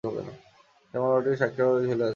[0.03, 2.09] সেই মামলাটিও সাক্ষীর অভাবে ঝুলে আছে।